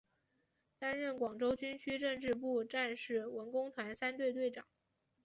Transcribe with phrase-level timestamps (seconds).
[0.79, 4.65] 担任广州军区政治部战士文工团三队队长。